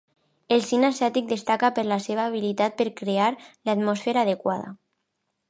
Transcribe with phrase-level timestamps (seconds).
[0.55, 3.29] El cine asiàtic destaca per la seva habilitat per crear
[3.71, 4.75] l'atmosfera adequada.